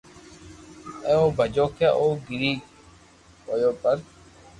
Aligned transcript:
ايوہ 1.07 1.25
ڀجيو 1.37 1.65
ڪي 1.77 1.87
او 1.99 2.05
گري 2.25 2.51
ھيو 3.47 3.71
پر 3.81 3.97